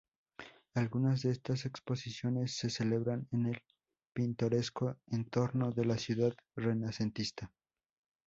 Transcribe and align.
Algunas 0.73 1.21
de 1.21 1.29
estas 1.29 1.67
exposiciones 1.67 2.57
se 2.57 2.71
celebran 2.71 3.27
en 3.31 3.45
el 3.45 3.61
pintoresco 4.15 4.97
entorno 5.11 5.69
de 5.71 5.85
la 5.85 5.99
ciudad 5.99 6.33
renacentista. 6.55 7.51